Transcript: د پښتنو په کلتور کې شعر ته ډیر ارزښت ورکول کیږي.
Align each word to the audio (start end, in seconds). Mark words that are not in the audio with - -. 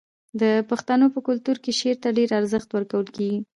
د 0.41 0.43
پښتنو 0.69 1.05
په 1.15 1.19
کلتور 1.27 1.57
کې 1.63 1.71
شعر 1.79 1.97
ته 2.03 2.09
ډیر 2.17 2.29
ارزښت 2.39 2.69
ورکول 2.71 3.07
کیږي. 3.15 3.39